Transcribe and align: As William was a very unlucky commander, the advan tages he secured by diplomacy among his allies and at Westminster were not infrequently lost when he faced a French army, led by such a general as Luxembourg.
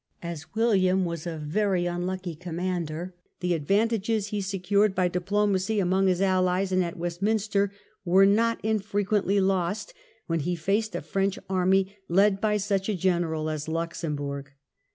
As 0.23 0.47
William 0.55 1.05
was 1.05 1.27
a 1.27 1.37
very 1.37 1.85
unlucky 1.85 2.33
commander, 2.33 3.13
the 3.39 3.51
advan 3.51 3.87
tages 3.89 4.29
he 4.29 4.41
secured 4.41 4.95
by 4.95 5.07
diplomacy 5.07 5.79
among 5.79 6.07
his 6.07 6.23
allies 6.23 6.71
and 6.71 6.83
at 6.83 6.97
Westminster 6.97 7.71
were 8.03 8.25
not 8.25 8.59
infrequently 8.65 9.39
lost 9.39 9.93
when 10.25 10.39
he 10.39 10.55
faced 10.55 10.95
a 10.95 11.01
French 11.03 11.37
army, 11.47 11.95
led 12.09 12.41
by 12.41 12.57
such 12.57 12.89
a 12.89 12.95
general 12.95 13.47
as 13.47 13.67
Luxembourg. 13.67 14.49